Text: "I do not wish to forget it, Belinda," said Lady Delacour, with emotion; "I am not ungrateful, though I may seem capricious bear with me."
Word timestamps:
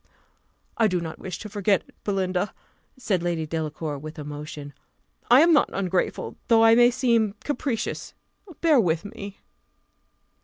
"I 0.77 0.87
do 0.87 0.99
not 0.99 1.19
wish 1.19 1.37
to 1.37 1.47
forget 1.47 1.83
it, 1.87 1.93
Belinda," 2.03 2.55
said 2.97 3.21
Lady 3.21 3.45
Delacour, 3.45 3.99
with 3.99 4.17
emotion; 4.17 4.73
"I 5.29 5.41
am 5.41 5.53
not 5.53 5.69
ungrateful, 5.73 6.37
though 6.47 6.63
I 6.63 6.73
may 6.73 6.89
seem 6.89 7.35
capricious 7.43 8.15
bear 8.61 8.79
with 8.79 9.05
me." 9.05 9.37